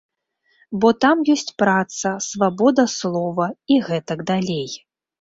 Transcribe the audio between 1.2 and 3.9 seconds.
ёсць праца, свабода слова і